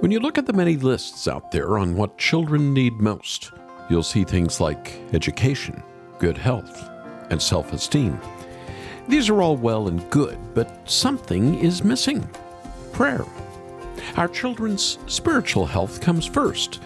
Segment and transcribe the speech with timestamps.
[0.00, 3.52] When you look at the many lists out there on what children need most,
[3.90, 5.82] you'll see things like education,
[6.18, 6.88] good health,
[7.28, 8.18] and self esteem.
[9.08, 12.26] These are all well and good, but something is missing
[12.94, 13.26] prayer.
[14.16, 16.80] Our children's spiritual health comes first,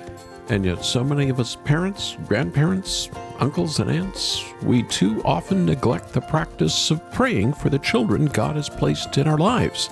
[0.48, 6.12] and yet so many of us parents, grandparents, uncles, and aunts, we too often neglect
[6.12, 9.88] the practice of praying for the children God has placed in our lives.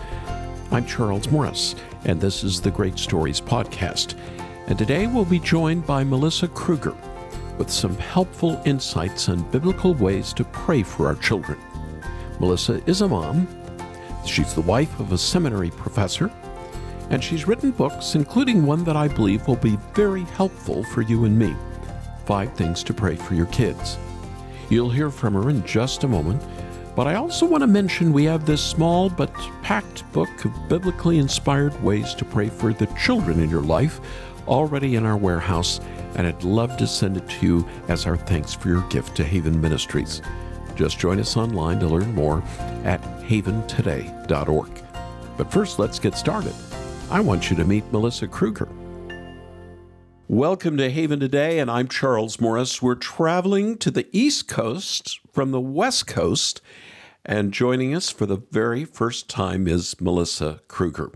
[0.73, 1.75] I'm Charles Morris,
[2.07, 4.14] and this is the Great Stories Podcast.
[4.68, 6.96] And today we'll be joined by Melissa Kruger
[7.58, 11.58] with some helpful insights on biblical ways to pray for our children.
[12.40, 13.46] Melissa is a mom.
[14.25, 16.32] She's the wife of a seminary professor,
[17.11, 21.27] and she's written books, including one that I believe will be very helpful for you
[21.27, 21.54] and me
[22.25, 23.99] Five Things to Pray for Your Kids.
[24.71, 26.43] You'll hear from her in just a moment,
[26.94, 29.32] but I also want to mention we have this small but
[29.62, 34.00] packed book of biblically inspired ways to pray for the children in your life
[34.46, 35.80] already in our warehouse,
[36.16, 39.24] and I'd love to send it to you as our thanks for your gift to
[39.24, 40.20] Haven Ministries.
[40.74, 42.42] Just join us online to learn more
[42.84, 44.82] at haventoday.org.
[45.36, 46.54] But first, let's get started.
[47.10, 48.68] I want you to meet Melissa Kruger.
[50.33, 52.80] Welcome to Haven Today, and I'm Charles Morris.
[52.80, 56.62] We're traveling to the East Coast from the West Coast,
[57.22, 61.12] and joining us for the very first time is Melissa Kruger.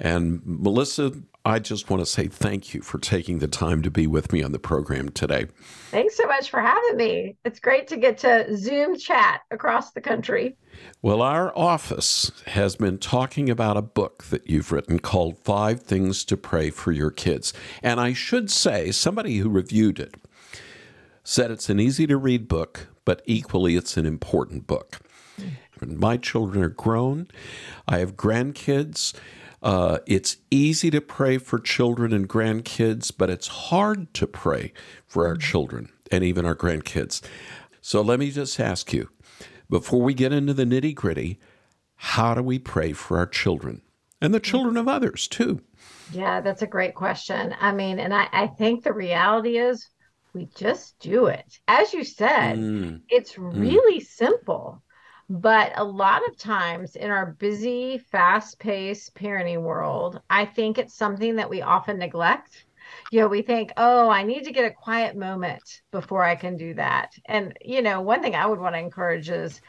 [0.00, 1.12] And Melissa,
[1.46, 4.42] I just want to say thank you for taking the time to be with me
[4.42, 5.46] on the program today.
[5.90, 7.36] Thanks so much for having me.
[7.44, 10.56] It's great to get to Zoom chat across the country.
[11.02, 16.24] Well, our office has been talking about a book that you've written called Five Things
[16.24, 17.52] to Pray for Your Kids.
[17.82, 20.14] And I should say, somebody who reviewed it
[21.24, 25.00] said it's an easy to read book, but equally it's an important book.
[25.84, 27.28] My children are grown,
[27.86, 29.12] I have grandkids.
[29.64, 34.74] Uh, it's easy to pray for children and grandkids, but it's hard to pray
[35.06, 37.22] for our children and even our grandkids.
[37.80, 39.08] So let me just ask you
[39.70, 41.40] before we get into the nitty gritty,
[41.96, 43.80] how do we pray for our children
[44.20, 45.62] and the children of others too?
[46.12, 47.54] Yeah, that's a great question.
[47.58, 49.88] I mean, and I, I think the reality is
[50.34, 51.58] we just do it.
[51.68, 53.00] As you said, mm.
[53.08, 54.06] it's really mm.
[54.06, 54.82] simple.
[55.30, 60.94] But a lot of times in our busy, fast paced parenting world, I think it's
[60.94, 62.66] something that we often neglect.
[63.10, 66.56] You know, we think, oh, I need to get a quiet moment before I can
[66.56, 67.12] do that.
[67.24, 69.60] And, you know, one thing I would want to encourage is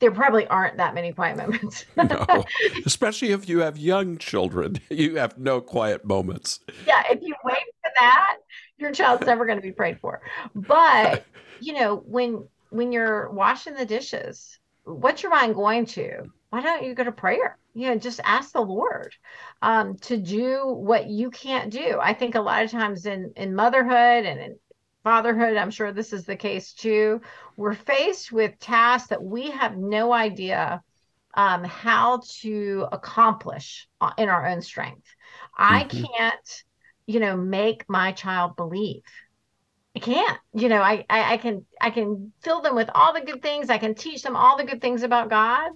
[0.00, 1.84] there probably aren't that many quiet moments.
[1.96, 2.44] no,
[2.84, 6.60] especially if you have young children, you have no quiet moments.
[6.86, 8.36] Yeah, if you wait for that,
[8.78, 10.20] your child's never going to be prayed for.
[10.54, 11.24] But,
[11.60, 16.24] you know, when when you're washing the dishes what's your mind going to?
[16.50, 17.58] Why don't you go to prayer?
[17.74, 19.12] You know, just ask the Lord
[19.60, 21.98] um, to do what you can't do.
[22.00, 24.56] I think a lot of times in in motherhood and in
[25.02, 27.20] fatherhood, I'm sure this is the case too.
[27.56, 30.82] We're faced with tasks that we have no idea
[31.34, 35.06] um, how to accomplish uh, in our own strength.
[35.58, 35.74] Mm-hmm.
[35.74, 36.64] I can't,
[37.06, 39.02] you know, make my child believe.
[39.96, 40.38] I can't.
[40.54, 43.70] You know, I, I I can I can fill them with all the good things.
[43.70, 45.70] I can teach them all the good things about God.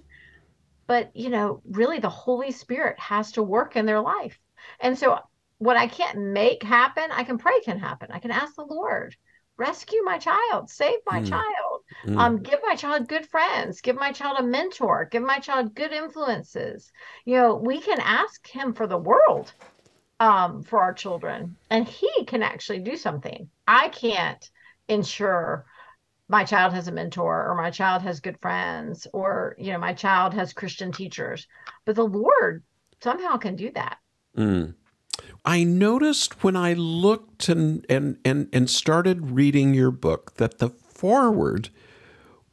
[0.89, 4.39] But, you know, really the Holy Spirit has to work in their life.
[4.79, 5.19] And so
[5.59, 8.09] what I can't make happen, I can pray can happen.
[8.11, 9.15] I can ask the Lord,
[9.55, 11.29] rescue my child, save my mm.
[11.29, 12.17] child, mm.
[12.17, 15.91] um, give my child good friends, give my child a mentor, give my child good
[15.91, 16.91] influences.
[17.23, 19.53] You know, we can ask him for the world
[20.19, 23.49] um, for our children, and he can actually do something.
[23.67, 24.49] I can't
[24.87, 25.65] ensure
[26.29, 29.93] my child has a mentor or my child has good friends or you know my
[29.93, 31.47] child has christian teachers
[31.85, 32.63] but the lord
[33.01, 33.97] somehow can do that
[34.37, 34.73] mm.
[35.43, 40.69] i noticed when i looked and, and and and started reading your book that the
[40.69, 41.69] foreword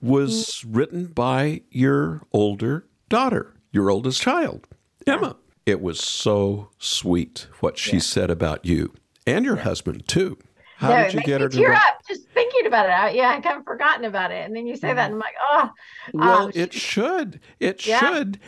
[0.01, 0.65] was mm.
[0.77, 4.67] written by your older daughter your oldest child
[5.07, 8.03] emma it was so sweet what she yeah.
[8.03, 8.95] said about you
[9.27, 10.39] and your husband too.
[10.77, 13.17] How no, did you get her to tear up just thinking about it?
[13.17, 15.35] Yeah, I kind of forgotten about it, and then you say that, and I'm like,
[15.41, 15.71] oh.
[16.13, 17.41] Well, um, it should.
[17.61, 17.99] It yeah.
[17.99, 18.39] should.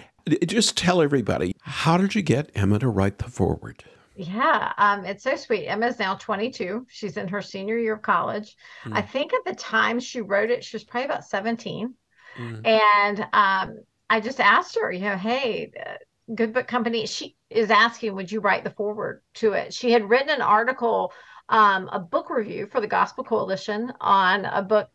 [0.46, 3.82] Just tell everybody how did you get Emma to write the foreword?
[4.14, 5.69] Yeah, um, it's so sweet.
[5.69, 6.87] Emma's now 22.
[6.90, 8.56] She's in her senior year of college.
[8.84, 8.96] Mm.
[8.96, 11.94] I think at the time she wrote it, she was probably about 17.
[12.37, 12.66] Mm.
[12.66, 13.78] And um,
[14.10, 15.70] I just asked her, you know, hey,
[16.34, 19.72] Good Book Company, she is asking, would you write the foreword to it?
[19.72, 21.12] She had written an article,
[21.48, 24.90] um, a book review for the Gospel Coalition on a book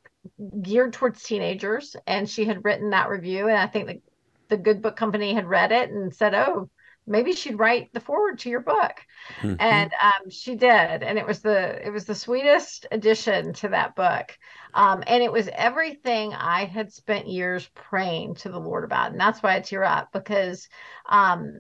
[0.62, 3.48] geared towards teenagers, and she had written that review.
[3.48, 4.02] And I think the,
[4.50, 6.70] the Good Book Company had read it and said, oh,
[7.06, 8.96] maybe she'd write the foreword to your book.
[9.40, 9.56] Mm-hmm.
[9.60, 13.96] and um, she did and it was the it was the sweetest addition to that
[13.96, 14.38] book.
[14.74, 19.20] Um, and it was everything i had spent years praying to the lord about and
[19.20, 20.68] that's why i tear up because
[21.08, 21.60] um,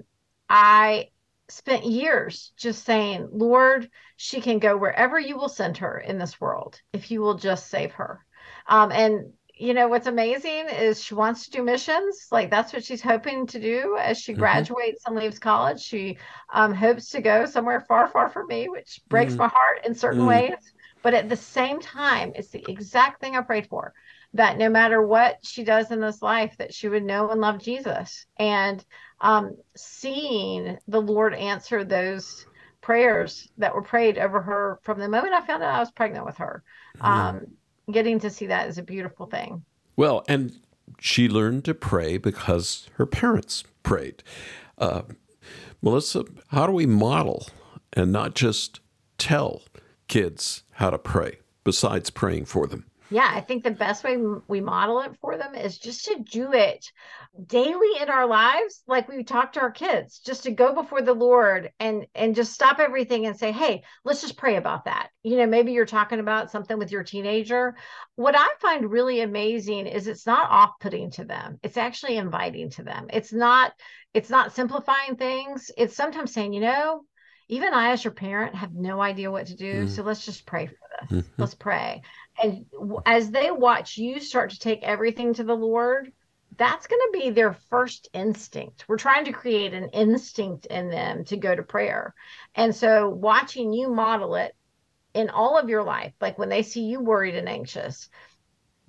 [0.49, 1.09] i
[1.49, 6.39] spent years just saying lord she can go wherever you will send her in this
[6.39, 8.25] world if you will just save her.
[8.67, 12.83] Um, and you know what's amazing is she wants to do missions like that's what
[12.83, 14.41] she's hoping to do as she mm-hmm.
[14.41, 16.17] graduates and leaves college she
[16.51, 19.43] um, hopes to go somewhere far far from me which breaks mm-hmm.
[19.43, 20.49] my heart in certain mm-hmm.
[20.49, 20.73] ways
[21.03, 23.93] but at the same time it's the exact thing i prayed for
[24.33, 27.59] that no matter what she does in this life that she would know and love
[27.59, 28.83] jesus and
[29.21, 32.45] um, seeing the lord answer those
[32.81, 36.25] prayers that were prayed over her from the moment i found out i was pregnant
[36.25, 36.63] with her
[36.97, 37.05] mm-hmm.
[37.05, 37.45] um,
[37.91, 39.63] getting to see that is a beautiful thing.
[39.95, 40.59] Well, and
[40.99, 44.23] she learned to pray because her parents prayed.
[44.77, 45.03] Uh,
[45.81, 47.47] Melissa, how do we model
[47.91, 48.79] and not just
[49.17, 49.63] tell
[50.07, 52.85] kids how to pray besides praying for them?
[53.13, 54.17] Yeah, I think the best way
[54.47, 56.91] we model it for them is just to do it
[57.45, 61.13] daily in our lives like we talk to our kids just to go before the
[61.13, 65.09] lord and and just stop everything and say hey let's just pray about that.
[65.21, 67.75] You know maybe you're talking about something with your teenager.
[68.15, 71.59] What i find really amazing is it's not off-putting to them.
[71.61, 73.07] It's actually inviting to them.
[73.11, 73.73] It's not
[74.15, 75.69] it's not simplifying things.
[75.77, 77.03] It's sometimes saying you know
[77.49, 79.87] even i as your parent have no idea what to do mm-hmm.
[79.87, 81.23] so let's just pray for this.
[81.23, 81.41] Mm-hmm.
[81.41, 82.01] let's pray
[82.41, 82.65] and
[83.05, 86.11] as they watch you start to take everything to the lord
[86.57, 88.85] that's going to be their first instinct.
[88.87, 92.13] We're trying to create an instinct in them to go to prayer.
[92.55, 94.55] And so watching you model it
[95.13, 98.09] in all of your life, like when they see you worried and anxious,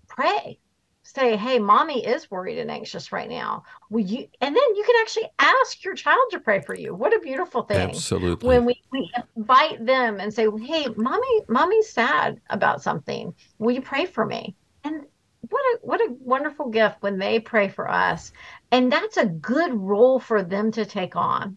[0.08, 0.58] pray.
[1.06, 3.64] Say, hey, mommy is worried and anxious right now.
[3.90, 4.26] Will you?
[4.40, 6.94] And then you can actually ask your child to pray for you.
[6.94, 7.90] What a beautiful thing!
[7.90, 8.48] Absolutely.
[8.48, 13.34] When we, we invite them and say, hey, mommy, mommy's sad about something.
[13.58, 14.56] Will you pray for me?
[14.82, 15.02] And
[15.50, 18.32] what a what a wonderful gift when they pray for us
[18.72, 21.56] and that's a good role for them to take on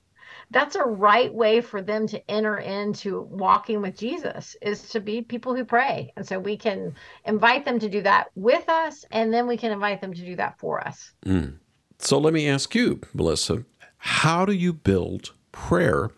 [0.50, 5.22] that's a right way for them to enter into walking with Jesus is to be
[5.22, 6.14] people who pray.
[6.16, 6.96] And so we can
[7.26, 10.36] invite them to do that with us, and then we can invite them to do
[10.38, 11.12] that for us.
[11.26, 11.58] Mm.
[12.00, 13.66] So let me ask you, Melissa,
[13.98, 16.12] how do you build prayer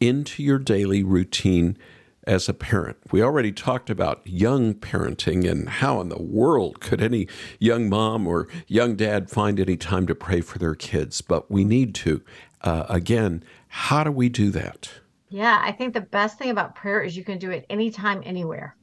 [0.00, 1.76] into your daily routine
[2.26, 2.96] as a parent.
[3.12, 7.28] We already talked about young parenting and how in the world could any
[7.60, 11.64] young mom or young dad find any time to pray for their kids, but we
[11.64, 12.22] need to.
[12.66, 14.90] Uh, again, how do we do that?
[15.28, 18.76] Yeah, I think the best thing about prayer is you can do it anytime, anywhere.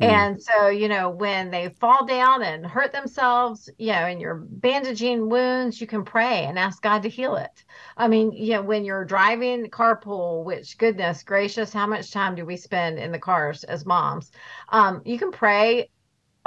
[0.00, 0.06] Mm.
[0.06, 4.36] And so, you know, when they fall down and hurt themselves, you know, and you're
[4.36, 7.64] bandaging wounds, you can pray and ask God to heal it.
[7.98, 12.46] I mean, you know, when you're driving carpool, which goodness gracious, how much time do
[12.46, 14.32] we spend in the cars as moms?
[14.70, 15.90] Um, you can pray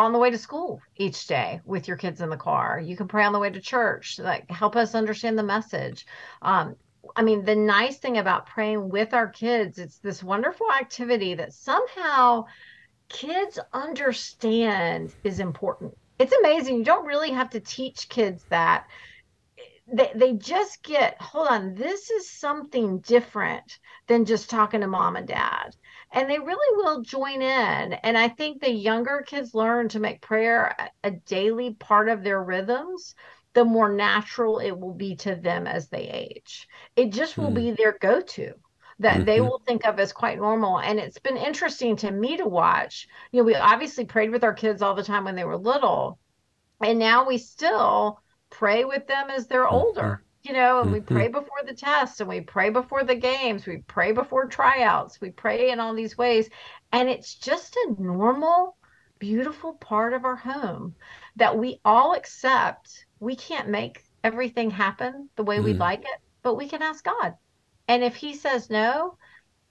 [0.06, 2.80] on the way to school each day with your kids in the car.
[2.80, 6.06] You can pray on the way to church, like help us understand the message.
[6.42, 6.76] Um,
[7.16, 11.54] I mean, the nice thing about praying with our kids, it's this wonderful activity that
[11.54, 12.46] somehow
[13.10, 15.98] kids understand is important.
[16.20, 16.78] It's amazing.
[16.78, 18.88] You don't really have to teach kids that.
[19.94, 25.18] They, they just get, hold on, this is something different than just talking to mom
[25.18, 25.76] and dad.
[26.14, 27.94] And they really will join in.
[27.94, 32.44] And I think the younger kids learn to make prayer a, daily part of their
[32.44, 33.16] rhythms
[33.54, 36.68] the more natural it will be to them as they age.
[36.96, 37.56] It just will hmm.
[37.56, 38.54] be their go to
[39.00, 39.26] that mm-hmm.
[39.26, 40.80] they will think of as quite normal.
[40.80, 43.08] And it's been interesting to me to watch.
[43.32, 46.20] You know, we obviously prayed with our kids all the time when they were little,
[46.82, 49.76] and now we still pray with them as they're mm-hmm.
[49.76, 50.24] older.
[50.44, 51.16] You know, and we mm-hmm.
[51.16, 55.30] pray before the tests and we pray before the games, we pray before tryouts, we
[55.30, 56.50] pray in all these ways.
[56.92, 58.76] And it's just a normal,
[59.20, 60.96] beautiful part of our home
[61.36, 63.06] that we all accept.
[63.20, 65.66] We can't make everything happen the way mm.
[65.66, 67.36] we'd like it, but we can ask God.
[67.88, 69.18] And if he says no,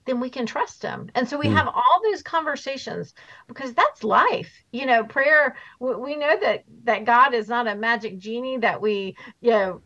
[0.05, 1.09] then we can trust him.
[1.15, 1.53] And so we mm.
[1.53, 3.13] have all those conversations
[3.47, 4.51] because that's life.
[4.71, 9.15] You know, prayer, we know that that God is not a magic genie that we,
[9.41, 9.81] you know,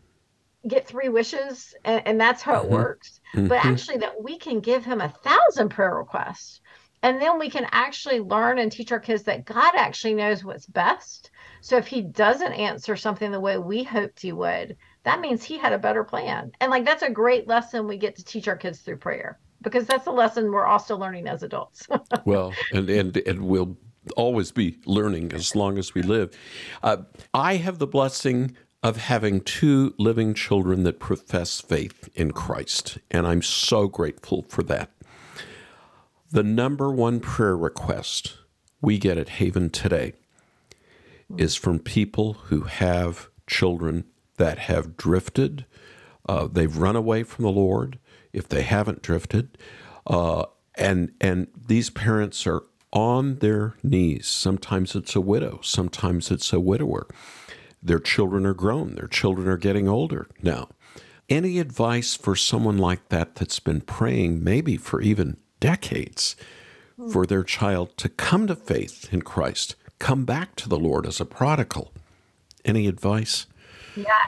[0.68, 2.66] get three wishes and, and that's how mm-hmm.
[2.66, 3.20] it works.
[3.34, 3.48] Mm-hmm.
[3.48, 6.60] But actually that we can give him a thousand prayer requests.
[7.02, 10.66] And then we can actually learn and teach our kids that God actually knows what's
[10.66, 11.30] best.
[11.60, 15.58] So if he doesn't answer something the way we hoped he would, that means he
[15.58, 16.52] had a better plan.
[16.60, 19.86] And like that's a great lesson we get to teach our kids through prayer because
[19.86, 21.86] that's a lesson we're also learning as adults.
[22.24, 23.76] well, and and and we'll
[24.16, 26.36] always be learning as long as we live.
[26.82, 26.98] Uh,
[27.34, 28.56] I have the blessing
[28.86, 34.62] of having two living children that profess faith in Christ, and I'm so grateful for
[34.62, 34.90] that.
[36.30, 38.36] The number one prayer request
[38.80, 40.12] we get at Haven today
[41.36, 44.04] is from people who have children
[44.36, 45.66] that have drifted.
[46.28, 47.98] Uh, they've run away from the Lord.
[48.32, 49.58] If they haven't drifted,
[50.06, 50.44] uh,
[50.76, 52.62] and and these parents are
[52.92, 54.28] on their knees.
[54.28, 55.58] Sometimes it's a widow.
[55.64, 57.08] Sometimes it's a widower.
[57.86, 58.96] Their children are grown.
[58.96, 60.68] Their children are getting older now.
[61.28, 66.36] Any advice for someone like that that's been praying maybe for even decades
[67.12, 71.20] for their child to come to faith in Christ, come back to the Lord as
[71.20, 71.92] a prodigal.
[72.64, 73.46] Any advice?
[73.94, 74.26] Yeah.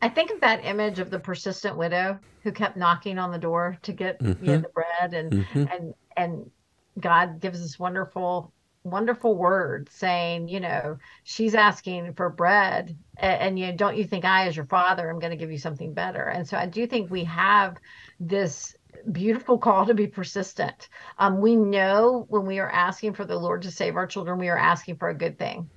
[0.00, 3.78] I think of that image of the persistent widow who kept knocking on the door
[3.82, 4.44] to get mm-hmm.
[4.44, 5.64] you know, the bread and mm-hmm.
[5.72, 6.50] and and
[6.98, 8.52] God gives this wonderful
[8.84, 14.04] wonderful word saying, you know, she's asking for bread and, and you know, don't you
[14.04, 16.22] think I as your father am going to give you something better.
[16.22, 17.76] And so I do think we have
[18.18, 18.74] this
[19.10, 20.88] beautiful call to be persistent.
[21.18, 24.48] Um, we know when we are asking for the Lord to save our children, we
[24.48, 25.70] are asking for a good thing.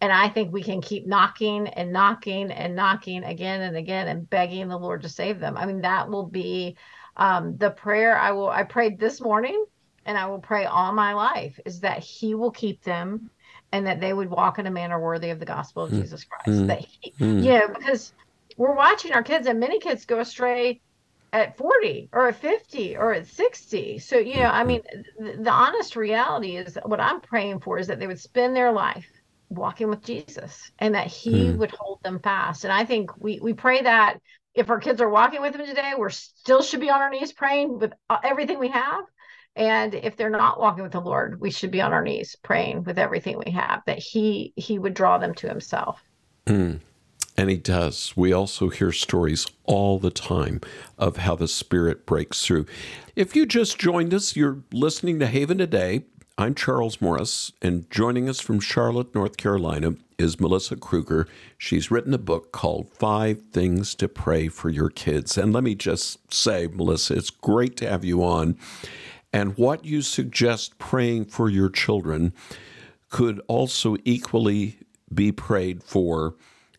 [0.00, 4.28] And I think we can keep knocking and knocking and knocking again and again and
[4.28, 5.56] begging the Lord to save them.
[5.56, 6.76] I mean, that will be
[7.16, 8.48] um, the prayer I will.
[8.48, 9.64] I prayed this morning,
[10.06, 13.30] and I will pray all my life is that He will keep them,
[13.72, 16.00] and that they would walk in a manner worthy of the gospel of mm.
[16.00, 16.62] Jesus Christ.
[16.62, 16.66] Mm.
[16.68, 17.42] That He, mm.
[17.42, 18.12] you know, because
[18.56, 20.80] we're watching our kids, and many kids go astray
[21.34, 24.82] at 40 or at 50 or at 60 so you know i mean
[25.18, 28.70] the, the, honest reality is what i'm praying for is that they would spend their
[28.70, 29.10] life
[29.48, 31.56] walking with jesus and that he mm.
[31.56, 34.18] would hold them fast and i think we we pray that
[34.54, 37.32] if our kids are walking with him today we're still should be on our knees
[37.32, 39.04] praying with uh, everything we have
[39.56, 42.82] and if they're not walking with the lord we should be on our knees praying
[42.84, 46.02] with everything we have that he he would draw them to himself
[46.46, 46.78] mm.
[47.36, 48.16] And he does.
[48.16, 50.60] We also hear stories all the time
[50.98, 52.66] of how the Spirit breaks through.
[53.16, 56.04] If you just joined us, you're listening to Haven Today.
[56.38, 61.28] I'm Charles Morris, and joining us from Charlotte, North Carolina is Melissa Kruger.
[61.58, 65.38] She's written a book called Five Things to Pray for Your Kids.
[65.38, 68.56] And let me just say, Melissa, it's great to have you on.
[69.34, 72.32] And what you suggest praying for your children
[73.10, 74.78] could also equally
[75.12, 76.36] be prayed for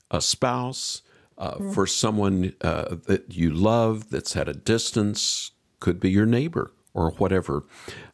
[0.09, 1.01] a spouse,
[1.37, 1.73] uh, mm-hmm.
[1.73, 7.11] for someone uh, that you love that's at a distance, could be your neighbor or
[7.11, 7.65] whatever.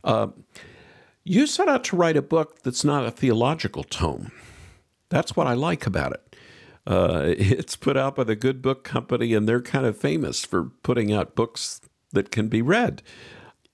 [0.03, 0.29] Uh,
[1.24, 4.31] you set out to write a book that's not a theological tome.
[5.10, 6.36] That's what I like about it.
[6.88, 10.71] Uh, it's put out by the Good Book Company, and they're kind of famous for
[10.81, 11.79] putting out books
[12.12, 13.03] that can be read.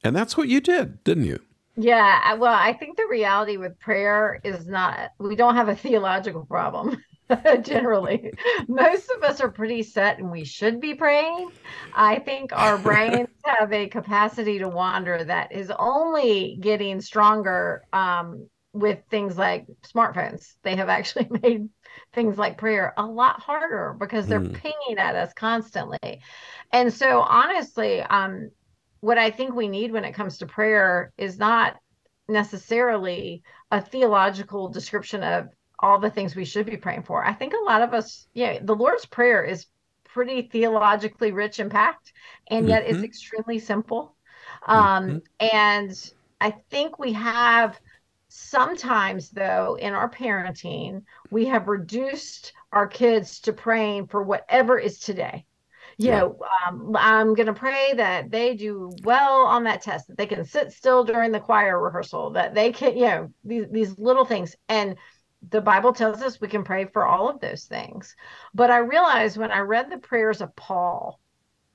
[0.03, 1.39] And that's what you did, didn't you?
[1.75, 6.45] Yeah, well, I think the reality with prayer is not, we don't have a theological
[6.45, 6.97] problem.
[7.61, 8.33] generally.
[8.67, 11.49] Most of us are pretty set and we should be praying.
[11.93, 18.47] I think our brains have a capacity to wander that is only getting stronger um,
[18.73, 20.53] with things like smartphones.
[20.63, 21.69] They have actually made
[22.13, 24.53] things like prayer a lot harder because they're mm.
[24.53, 26.21] pinging at us constantly.
[26.71, 28.51] And so, honestly, um,
[28.99, 31.77] what I think we need when it comes to prayer is not
[32.27, 35.49] necessarily a theological description of
[35.79, 37.23] all the things we should be praying for.
[37.23, 39.67] I think a lot of us, yeah, the Lord's Prayer is
[40.03, 42.13] pretty theologically rich and packed,
[42.47, 42.95] and yet mm-hmm.
[42.95, 44.15] it's extremely simple.
[44.65, 45.17] Um, mm-hmm.
[45.39, 46.11] And
[46.41, 47.79] I think we have
[48.29, 54.99] sometimes, though, in our parenting, we have reduced our kids to praying for whatever is
[54.99, 55.45] today.
[55.97, 56.19] You yeah.
[56.19, 60.27] know, um, I'm going to pray that they do well on that test, that they
[60.27, 64.25] can sit still during the choir rehearsal, that they can, you know, these, these little
[64.25, 64.55] things.
[64.69, 64.95] And
[65.49, 68.15] the Bible tells us we can pray for all of those things.
[68.53, 71.19] But I realized when I read the prayers of Paul,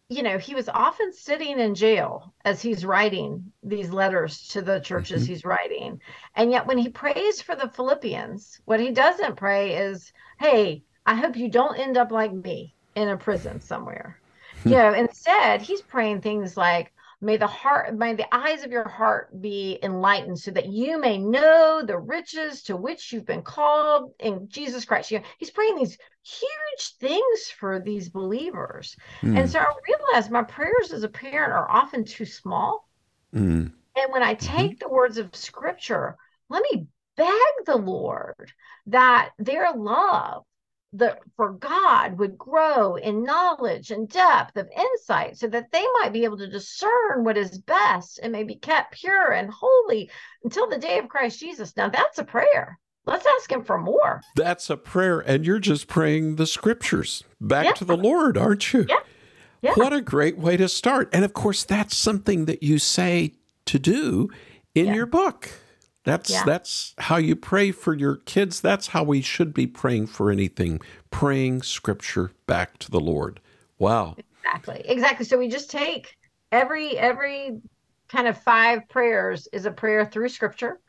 [0.08, 4.78] you know, he was often sitting in jail as he's writing these letters to the
[4.80, 5.32] churches mm-hmm.
[5.32, 6.00] he's writing.
[6.36, 11.14] And yet, when he prays for the Philippians, what he doesn't pray is, hey, I
[11.14, 14.18] hope you don't end up like me in a prison somewhere.
[14.62, 14.68] Hmm.
[14.68, 16.92] you know, instead, he's praying things like,
[17.24, 21.18] May the heart, may the eyes of your heart be enlightened so that you may
[21.18, 25.12] know the riches to which you've been called in Jesus Christ.
[25.12, 28.96] You know, he's praying these huge things for these believers.
[29.22, 29.38] Mm.
[29.38, 32.88] And so I realized my prayers as a parent are often too small.
[33.32, 33.70] Mm.
[33.94, 34.56] And when I mm-hmm.
[34.56, 34.88] take mm-hmm.
[34.88, 36.16] the words of scripture,
[36.48, 37.30] let me beg
[37.66, 38.50] the Lord
[38.86, 40.42] that their love
[40.92, 46.12] the for God would grow in knowledge and depth of insight so that they might
[46.12, 50.10] be able to discern what is best and may be kept pure and holy
[50.44, 51.76] until the day of Christ Jesus.
[51.76, 52.78] Now that's a prayer.
[53.06, 54.20] let's ask him for more.
[54.36, 55.20] That's a prayer.
[55.20, 57.72] And you're just praying the scriptures back yeah.
[57.72, 58.84] to the Lord, aren't you?
[58.88, 59.00] Yeah.
[59.62, 59.72] yeah.
[59.74, 61.08] What a great way to start.
[61.12, 63.32] And of course, that's something that you say
[63.64, 64.28] to do
[64.74, 64.94] in yeah.
[64.94, 65.50] your book.
[66.04, 66.44] That's yeah.
[66.44, 68.60] that's how you pray for your kids.
[68.60, 70.80] That's how we should be praying for anything.
[71.10, 73.40] Praying scripture back to the Lord.
[73.78, 74.16] Wow.
[74.44, 74.82] Exactly.
[74.84, 75.26] Exactly.
[75.26, 76.16] So we just take
[76.50, 77.60] every every
[78.08, 80.80] kind of five prayers is a prayer through scripture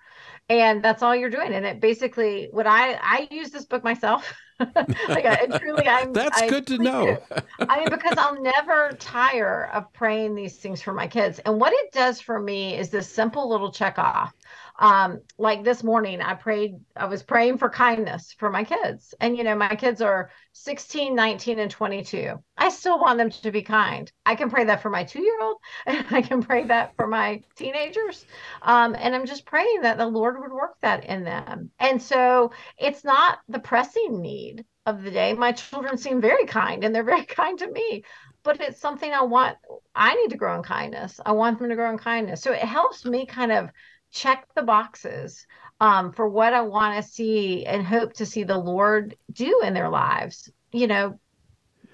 [0.50, 4.34] and that's all you're doing and it basically what i i use this book myself
[4.60, 7.18] like I, truly i'm that's I good to know
[7.60, 11.72] i mean because i'll never tire of praying these things for my kids and what
[11.74, 14.34] it does for me is this simple little check off
[14.80, 19.14] um like this morning i prayed i was praying for kindness for my kids.
[19.20, 23.52] And you know my kids are 16 19 and 22 i still want them to
[23.52, 24.12] be kind.
[24.26, 27.42] I can pray that for my two year old i can pray that for my
[27.56, 28.26] teenagers.
[28.62, 31.72] Um and i'm just praying that the lord would work that in them.
[31.80, 35.34] And so it's not the pressing need of the day.
[35.34, 38.04] My children seem very kind and they're very kind to me.
[38.44, 39.58] But it's something I want.
[39.96, 41.20] I need to grow in kindness.
[41.26, 42.42] I want them to grow in kindness.
[42.42, 43.70] So it helps me kind of
[44.14, 45.46] check the boxes
[45.82, 49.74] um, for what I want to see and hope to see the Lord do in
[49.74, 51.20] their lives, you know,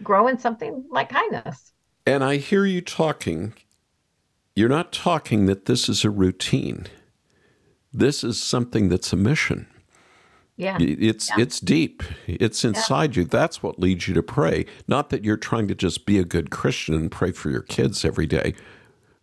[0.04, 1.72] grow in something like kindness.
[2.06, 3.54] And I hear you talking.
[4.56, 6.88] You're not talking that this is a routine.
[7.94, 9.68] This is something that's a mission.
[10.58, 10.78] Yeah.
[10.80, 11.42] It's yeah.
[11.42, 12.04] it's deep.
[12.28, 13.22] It's inside yeah.
[13.22, 13.28] you.
[13.28, 14.66] That's what leads you to pray.
[14.90, 18.04] Not that you're trying to just be a good Christian and pray for your kids
[18.04, 18.54] every day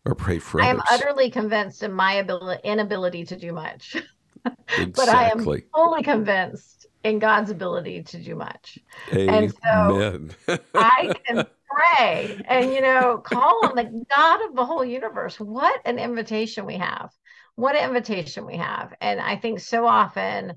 [0.06, 0.64] or pray for it.
[0.64, 3.96] I am utterly convinced in my ability, inability to do much.
[4.44, 4.92] exactly.
[4.96, 5.44] but I am
[5.74, 8.78] fully convinced in God's ability to do much.
[9.12, 9.44] Amen.
[9.44, 14.84] And so I can pray and, you know, call on the God of the whole
[14.84, 15.38] universe.
[15.38, 17.10] What an invitation we have.
[17.56, 18.92] What an invitation we have.
[19.00, 20.54] And I think so often,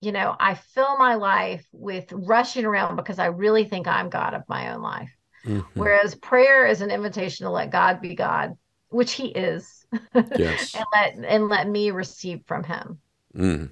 [0.00, 4.34] you know, I fill my life with rushing around because I really think I'm God
[4.34, 5.12] of my own life.
[5.44, 5.80] Mm-hmm.
[5.80, 8.56] Whereas prayer is an invitation to let God be God
[8.96, 9.72] which he is.
[10.36, 10.74] Yes.
[10.74, 12.98] and let and let me receive from him.
[13.36, 13.70] Mm.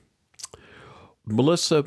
[1.26, 1.84] Melissa,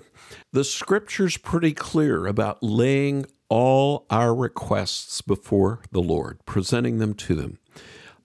[0.52, 7.36] the scripture's pretty clear about laying all our requests before the Lord, presenting them to
[7.36, 7.60] them.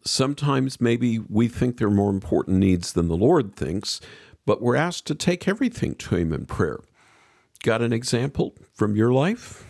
[0.05, 4.01] Sometimes maybe we think they're more important needs than the Lord thinks,
[4.44, 6.81] but we're asked to take everything to Him in prayer.
[7.62, 9.64] Got an example from your life?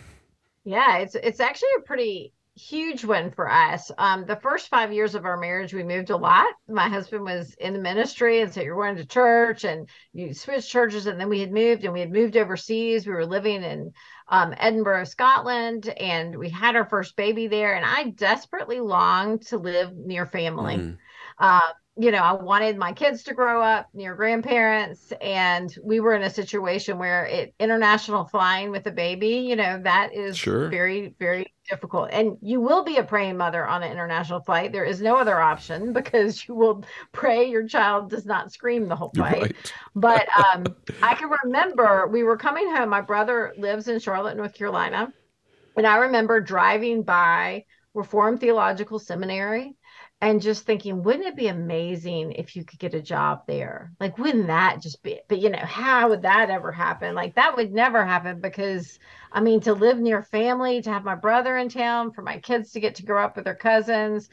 [0.63, 3.91] Yeah, it's it's actually a pretty huge one for us.
[3.97, 6.47] Um, the first five years of our marriage, we moved a lot.
[6.67, 10.69] My husband was in the ministry, and so you're going to church and you switch
[10.69, 13.07] churches, and then we had moved and we had moved overseas.
[13.07, 13.91] We were living in
[14.27, 17.75] um, Edinburgh, Scotland, and we had our first baby there.
[17.75, 20.77] And I desperately longed to live near family.
[20.77, 20.97] Mm.
[21.39, 26.15] Uh, you know, I wanted my kids to grow up near grandparents, and we were
[26.15, 30.69] in a situation where it international flying with a baby, you know, that is sure.
[30.69, 32.09] very, very difficult.
[32.11, 34.71] And you will be a praying mother on an international flight.
[34.71, 38.95] There is no other option because you will pray your child does not scream the
[38.95, 39.41] whole flight.
[39.41, 39.73] Right.
[39.95, 40.65] but um,
[41.01, 42.89] I can remember we were coming home.
[42.89, 45.13] My brother lives in Charlotte, North Carolina,
[45.75, 49.75] and I remember driving by Reformed Theological Seminary
[50.23, 53.91] and just thinking, wouldn't it be amazing if you could get a job there?
[53.99, 55.19] Like, wouldn't that just be?
[55.27, 57.13] But you know, how would that ever happen?
[57.13, 58.99] Like, that would never happen because,
[59.33, 62.71] I mean, to live near family, to have my brother in town, for my kids
[62.71, 64.29] to get to grow up with their cousins,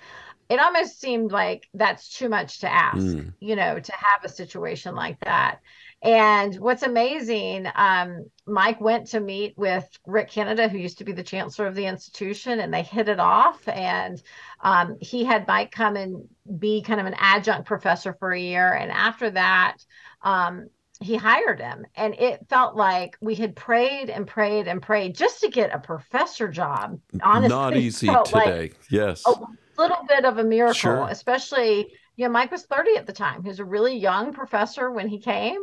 [0.48, 3.32] it almost seemed like that's too much to ask, mm.
[3.40, 5.58] you know, to have a situation like that.
[6.02, 11.12] And what's amazing, um, Mike went to meet with Ric Cannada, who used to be
[11.12, 13.68] the chancellor of the institution, and they hit it off.
[13.68, 14.22] And
[14.62, 16.26] um, he had Mike come and
[16.58, 18.72] be kind of an adjunct professor for a year.
[18.72, 19.76] And after that,
[20.22, 20.68] um,
[21.02, 21.84] he hired him.
[21.94, 25.78] And it felt like we had prayed and prayed and prayed just to get a
[25.78, 26.98] professor job.
[27.22, 28.30] Honestly, not easy today.
[28.32, 29.22] Like yes.
[29.26, 29.34] A
[29.78, 31.08] little bit of a miracle, sure.
[31.10, 33.42] especially you know, Mike was 30 at the time.
[33.42, 35.58] He was a really young professor when he came.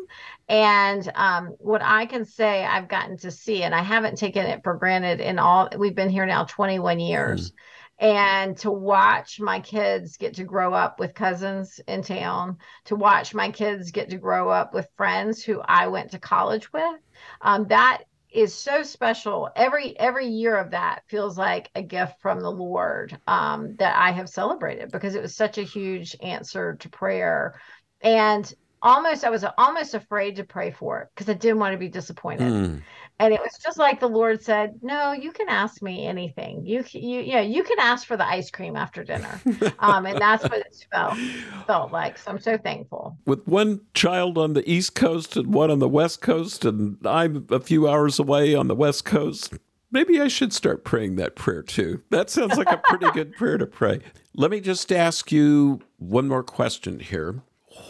[0.49, 4.63] And um, what I can say I've gotten to see, and I haven't taken it
[4.63, 7.51] for granted in all, we've been here now 21 years.
[7.51, 7.55] Mm.
[7.99, 13.33] And to watch my kids get to grow up with cousins in town, to watch
[13.33, 16.99] my kids get to grow up with friends who I went to college with,
[17.41, 19.49] um, that is so special.
[19.55, 24.11] Every every year of that feels like a gift from the Lord um, that I
[24.11, 27.59] have celebrated because it was such a huge answer to prayer.
[28.01, 31.79] And almost I was almost afraid to pray for it because I didn't want to
[31.79, 32.53] be disappointed.
[32.53, 32.81] Mm.
[33.19, 36.63] And it was just like the Lord said, "No, you can ask me anything.
[36.65, 39.41] You you yeah, you can ask for the ice cream after dinner."
[39.79, 41.17] um, and that's what it felt
[41.65, 42.19] felt like.
[42.19, 43.17] So I'm so thankful.
[43.25, 47.47] With one child on the East Coast and one on the West Coast, and I'm
[47.49, 49.53] a few hours away on the West Coast.
[49.89, 52.03] Maybe I should start praying that prayer too.
[52.11, 54.01] That sounds like a pretty good prayer to pray.
[54.35, 57.41] Let me just ask you one more question here.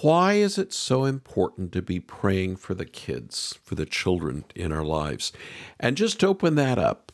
[0.02, 4.72] Why is it so important to be praying for the kids, for the children in
[4.72, 5.32] our lives?
[5.80, 7.12] And just open that up.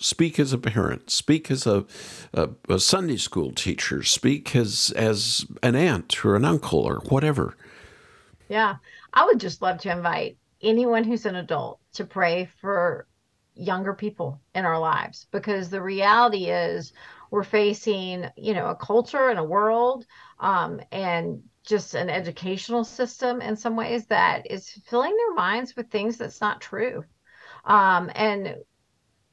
[0.00, 1.84] Speak as a parent, speak as a,
[2.32, 7.56] a, a Sunday school teacher, speak as, as an aunt or an uncle or whatever.
[8.48, 8.76] Yeah,
[9.12, 13.06] I would just love to invite anyone who's an adult to pray for
[13.54, 16.92] younger people in our lives because the reality is
[17.30, 20.06] we're facing you know a culture and a world
[20.40, 25.90] um, and just an educational system in some ways that is filling their minds with
[25.90, 27.04] things that's not true
[27.64, 28.56] um, and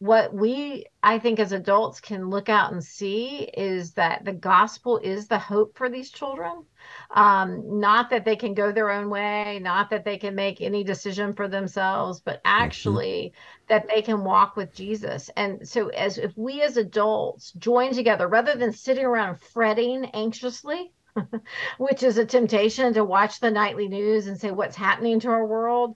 [0.01, 4.97] what we i think as adults can look out and see is that the gospel
[4.97, 6.65] is the hope for these children
[7.11, 10.83] um, not that they can go their own way not that they can make any
[10.83, 12.63] decision for themselves but mm-hmm.
[12.63, 13.65] actually mm-hmm.
[13.67, 18.27] that they can walk with jesus and so as if we as adults join together
[18.27, 20.91] rather than sitting around fretting anxiously
[21.77, 25.45] which is a temptation to watch the nightly news and say what's happening to our
[25.45, 25.95] world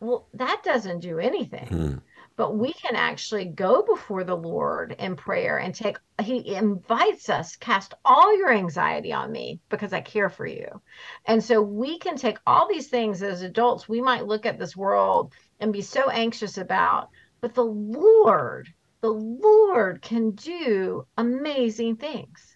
[0.00, 2.02] well that doesn't do anything mm
[2.36, 7.56] but we can actually go before the Lord in prayer and take, He invites us,
[7.56, 10.80] cast all your anxiety on me because I care for you.
[11.26, 14.76] And so we can take all these things as adults, we might look at this
[14.76, 18.68] world and be so anxious about, but the Lord,
[19.02, 22.51] the Lord can do amazing things.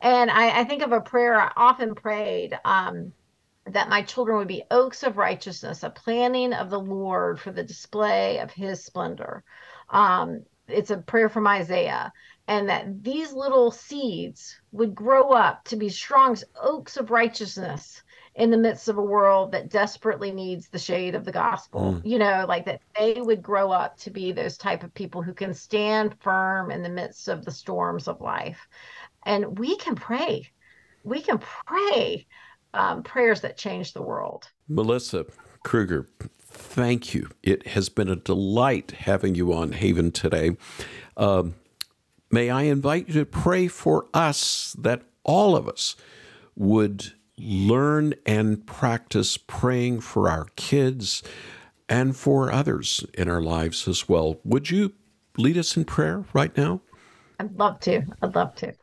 [0.00, 2.58] And I, I think of a prayer I often prayed.
[2.64, 3.12] Um,
[3.66, 7.62] that my children would be oaks of righteousness, a planting of the Lord for the
[7.62, 9.44] display of his splendor.
[9.90, 12.12] Um, it's a prayer from Isaiah,
[12.46, 18.02] and that these little seeds would grow up to be strong oaks of righteousness
[18.36, 21.80] in the midst of a world that desperately needs the shade of the gospel.
[21.80, 22.02] Mm.
[22.04, 25.34] You know, like that they would grow up to be those type of people who
[25.34, 28.68] can stand firm in the midst of the storms of life.
[29.24, 30.48] And we can pray.
[31.04, 32.26] We can pray
[32.74, 34.48] um, prayers that change the world.
[34.68, 35.26] Melissa
[35.64, 36.08] Kruger,
[36.40, 37.28] thank you.
[37.42, 40.56] It has been a delight having you on Haven today.
[41.16, 41.54] Um,
[42.30, 45.96] may I invite you to pray for us that all of us
[46.56, 51.22] would learn and practice praying for our kids
[51.88, 54.38] and for others in our lives as well.
[54.44, 54.92] Would you
[55.36, 56.80] lead us in prayer right now?
[57.40, 58.02] I'd love to.
[58.20, 58.74] I'd love to.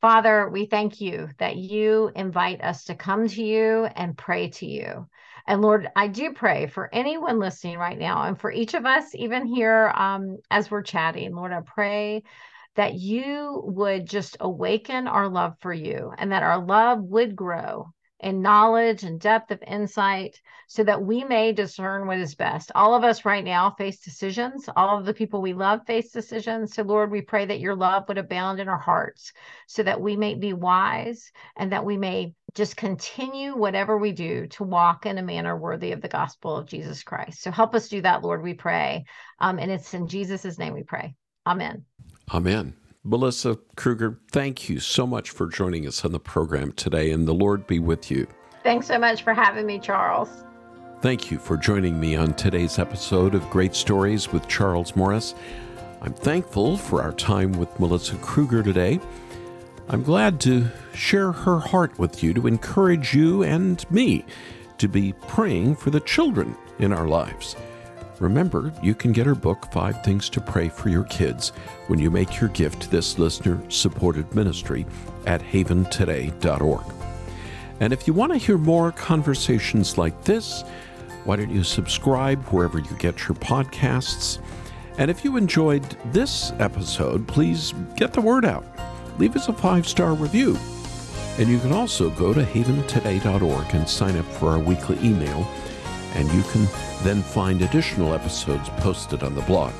[0.00, 4.66] Father, we thank you that you invite us to come to you and pray to
[4.66, 5.08] you.
[5.48, 9.12] And Lord, I do pray for anyone listening right now and for each of us,
[9.16, 11.34] even here um, as we're chatting.
[11.34, 12.22] Lord, I pray
[12.76, 17.88] that you would just awaken our love for you and that our love would grow
[18.20, 22.72] and knowledge and depth of insight so that we may discern what is best.
[22.74, 24.68] All of us right now face decisions.
[24.74, 26.74] All of the people we love face decisions.
[26.74, 29.32] So, Lord, we pray that your love would abound in our hearts
[29.66, 34.46] so that we may be wise and that we may just continue whatever we do
[34.46, 37.42] to walk in a manner worthy of the gospel of Jesus Christ.
[37.42, 39.04] So, help us do that, Lord, we pray.
[39.38, 41.14] Um, and it's in Jesus' name we pray.
[41.46, 41.84] Amen.
[42.32, 42.74] Amen.
[43.06, 47.32] Melissa Kruger, thank you so much for joining us on the program today, and the
[47.32, 48.26] Lord be with you.
[48.64, 50.28] Thanks so much for having me, Charles.
[51.02, 55.36] Thank you for joining me on today's episode of Great Stories with Charles Morris.
[56.02, 58.98] I'm thankful for our time with Melissa Kruger today.
[59.88, 64.24] I'm glad to share her heart with you to encourage you and me
[64.78, 67.54] to be praying for the children in our lives.
[68.18, 71.50] Remember, you can get her book, Five Things to Pray for Your Kids,
[71.88, 74.86] when you make your gift to this listener supported ministry
[75.26, 76.84] at haventoday.org.
[77.80, 80.62] And if you want to hear more conversations like this,
[81.24, 84.38] why don't you subscribe wherever you get your podcasts?
[84.96, 88.64] And if you enjoyed this episode, please get the word out.
[89.18, 90.56] Leave us a five star review.
[91.38, 95.46] And you can also go to haventoday.org and sign up for our weekly email
[96.16, 96.66] and you can
[97.02, 99.72] then find additional episodes posted on the blog.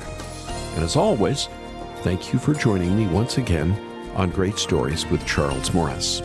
[0.75, 1.49] And as always,
[1.97, 3.73] thank you for joining me once again
[4.15, 6.21] on Great Stories with Charles Morris.